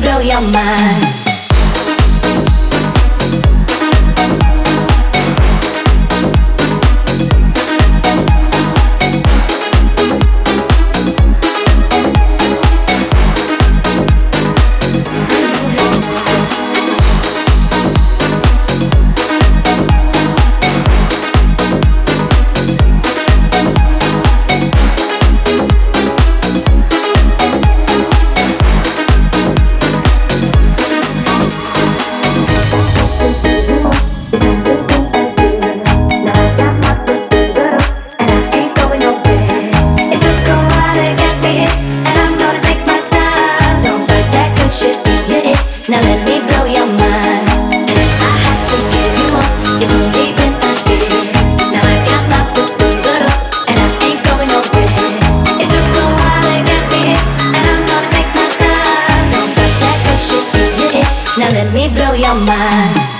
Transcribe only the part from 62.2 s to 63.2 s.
Your mind.